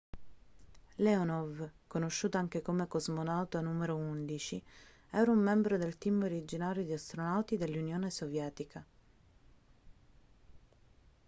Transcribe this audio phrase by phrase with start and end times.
[0.95, 4.63] leonov conosciuto anche come cosmonauta n 11
[5.11, 8.83] era un membro del team originario di astronauti dell'unione sovietica